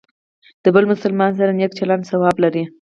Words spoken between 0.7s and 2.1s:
بل مسلمان سره نیک چلند